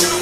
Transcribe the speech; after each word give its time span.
love. 0.00 0.21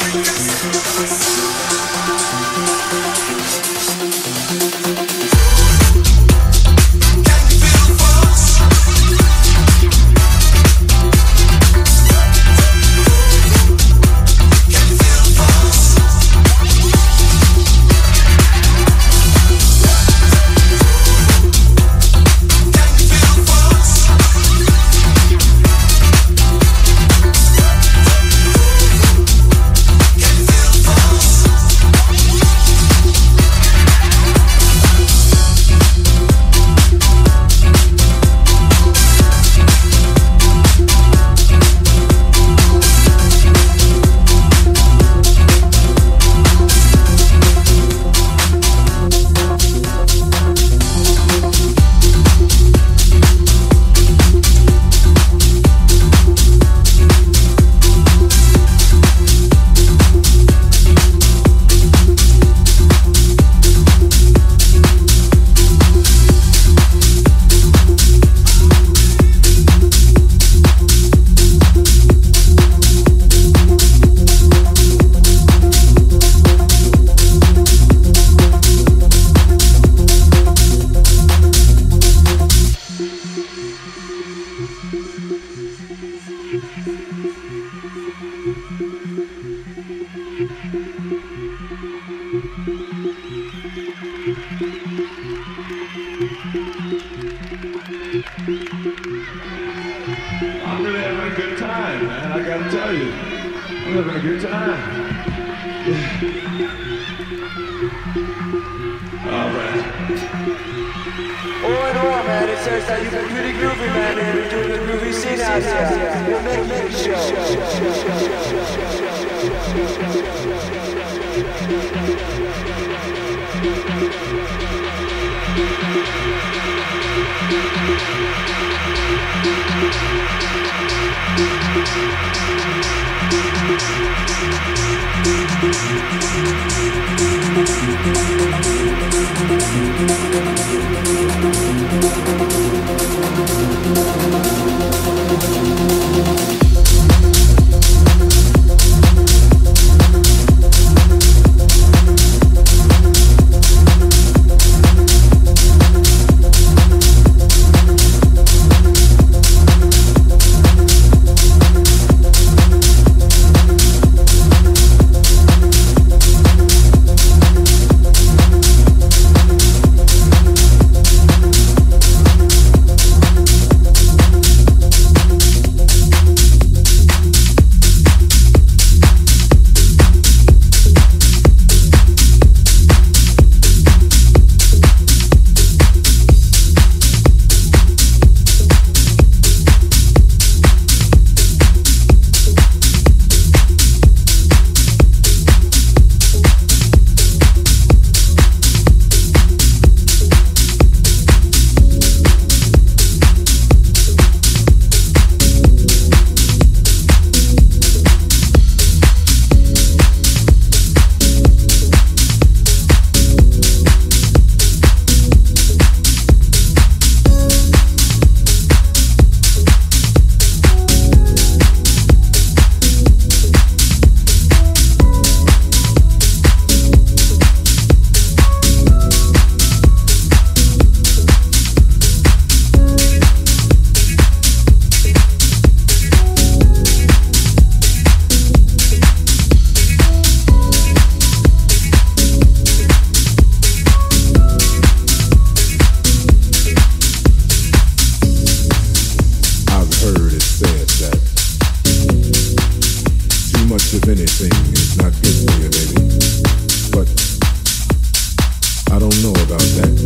don't 259.01 259.23
know 259.23 259.33
about 259.33 259.65
that. 259.81 259.97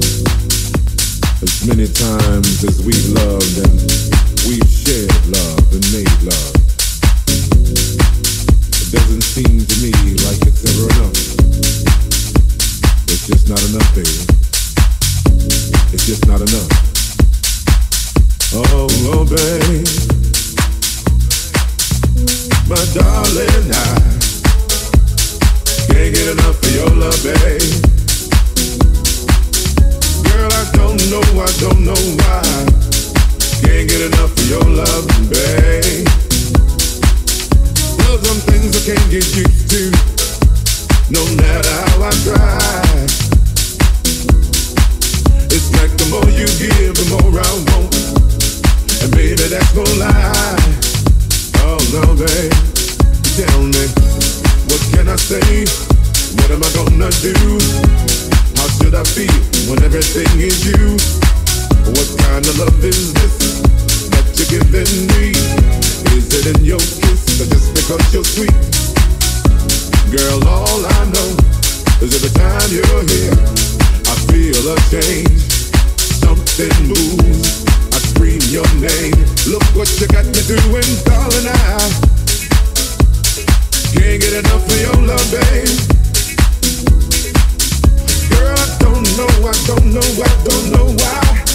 As 1.43 1.67
many 1.67 1.91
times 1.91 2.63
as 2.63 2.79
we've 2.87 3.11
loved 3.11 3.59
and 3.67 3.75
we've 4.47 4.71
shared 4.71 5.11
love 5.35 5.67
and 5.75 5.83
made 5.91 6.15
love, 6.23 6.55
it 8.71 8.89
doesn't 8.95 9.27
seem 9.27 9.67
to 9.67 9.77
me 9.83 9.91
like 10.23 10.39
it's 10.47 10.63
ever 10.63 10.87
enough. 10.95 11.19
It's 13.11 13.27
just 13.27 13.51
not 13.51 13.59
enough, 13.67 13.91
baby. 13.99 14.15
It's 15.91 16.07
just 16.07 16.29
not 16.31 16.39
enough. 16.39 16.71
Oh, 18.55 18.87
oh, 19.11 19.27
babe. 19.27 19.91
My 22.71 22.79
darling, 22.95 23.75
I 23.75 23.99
can't 25.91 26.15
get 26.15 26.31
enough 26.31 26.63
of 26.63 26.75
your 26.77 26.91
love, 26.95 27.19
babe 27.25 28.04
don't 30.77 31.01
know, 31.11 31.25
I 31.41 31.51
don't 31.61 31.83
know 31.85 32.03
why. 32.19 32.43
Can't 33.63 33.89
get 33.89 34.01
enough 34.13 34.33
of 34.33 34.49
your 34.49 34.67
love, 34.69 35.07
babe. 35.31 36.09
Some 38.25 38.41
things 38.49 38.73
I 38.75 38.95
can't 38.95 39.11
get 39.11 39.27
used 39.37 39.71
to. 39.71 39.91
No 41.11 41.23
matter 41.37 41.71
how 41.71 42.03
I 42.03 42.13
try. 42.25 42.85
It's 45.53 45.71
like 45.77 45.93
the 46.01 46.07
more 46.11 46.29
you 46.33 46.49
give, 46.57 46.95
the 46.97 47.07
more 47.13 47.31
I 47.37 47.51
want. 47.69 47.95
And 49.03 49.11
baby, 49.13 49.45
that's 49.47 49.75
no 49.75 49.85
lie. 50.01 50.57
Oh 51.67 51.79
no, 51.93 52.17
babe. 52.17 52.53
Tell 53.37 53.63
me, 53.63 53.85
what 54.71 54.83
can 54.91 55.09
I 55.09 55.17
say? 55.17 55.67
What 56.39 56.51
am 56.51 56.63
I 56.63 56.71
gonna 56.75 57.11
do? 57.21 58.24
How 58.65 58.71
should 58.81 58.95
I 58.95 59.05
feel 59.05 59.29
when 59.69 59.85
everything 59.85 60.41
is 60.41 60.65
you? 60.65 60.97
What 61.85 62.09
kind 62.25 62.41
of 62.49 62.57
love 62.57 62.81
is 62.83 63.13
this 63.13 63.61
that 64.09 64.25
you're 64.41 64.57
giving 64.57 65.05
me? 65.13 65.37
Is 66.17 66.33
it 66.33 66.49
in 66.49 66.65
your 66.65 66.81
kiss 66.81 67.29
or 67.37 67.45
just 67.45 67.77
because 67.77 68.01
you're 68.09 68.25
sweet? 68.25 68.57
Girl, 70.09 70.41
all 70.49 70.81
I 70.81 71.01
know 71.13 71.31
is 72.01 72.17
every 72.17 72.33
time 72.33 72.73
you're 72.73 73.05
here, 73.05 73.37
I 74.09 74.17
feel 74.33 74.65
a 74.73 74.81
change. 74.89 75.45
Something 76.25 76.73
moves. 76.89 77.69
I 77.69 78.01
scream 78.17 78.41
your 78.49 78.65
name. 78.81 79.29
Look 79.45 79.69
what 79.77 79.93
you 80.01 80.09
got 80.09 80.25
me 80.25 80.41
doing, 80.49 80.89
darling. 81.05 81.53
I 81.53 81.85
can't 83.93 84.17
get 84.25 84.33
enough 84.41 84.65
of 84.65 84.81
your 84.81 85.05
love, 85.05 85.29
babe. 85.29 85.94
don't 89.05 89.17
know, 89.17 89.49
I 89.49 89.53
don't 89.67 89.93
know, 89.93 90.01
I 90.01 90.45
don't 90.45 90.71
know 90.71 90.87
why. 90.97 91.54